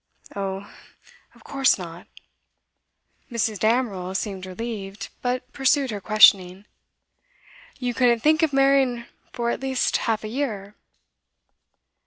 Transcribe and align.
'Oh, 0.35 0.67
of 1.35 1.43
course 1.43 1.77
not.' 1.77 2.07
Mrs. 3.31 3.59
Damerel 3.59 4.15
seemed 4.15 4.47
relieved, 4.47 5.09
but 5.21 5.53
pursued 5.53 5.91
her 5.91 6.01
questioning. 6.01 6.65
'You 7.77 7.93
couldn't 7.93 8.21
think 8.21 8.41
of 8.41 8.51
marrying 8.51 9.05
for 9.31 9.51
at 9.51 9.59
least 9.61 9.97
half 9.97 10.23
a 10.23 10.27
year? 10.27 10.73